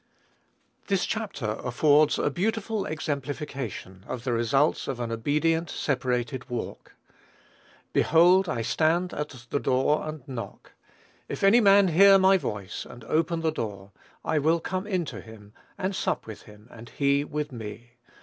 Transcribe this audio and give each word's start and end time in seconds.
This 0.87 1.05
chapter 1.05 1.59
affords 1.63 2.17
a 2.17 2.31
beautiful 2.31 2.85
exemplification 2.87 4.03
of 4.07 4.23
the 4.23 4.33
results 4.33 4.87
of 4.87 4.99
an 4.99 5.11
obedient, 5.11 5.69
separated 5.69 6.49
walk. 6.49 6.95
"Behold, 7.93 8.49
I 8.49 8.63
stand 8.63 9.13
at 9.13 9.45
the 9.51 9.59
door 9.59 10.01
and 10.09 10.27
knock; 10.27 10.71
if 11.29 11.43
any 11.43 11.61
man 11.61 11.89
hear 11.89 12.17
my 12.17 12.35
voice 12.35 12.83
and 12.83 13.03
open 13.03 13.41
the 13.41 13.51
door, 13.51 13.91
I 14.25 14.39
will 14.39 14.59
come 14.59 14.87
in 14.87 15.05
to 15.05 15.21
him, 15.21 15.53
and 15.77 15.95
sup 15.95 16.25
with 16.25 16.41
him, 16.49 16.67
and 16.71 16.89
he 16.89 17.23
with 17.23 17.51
me." 17.51 17.91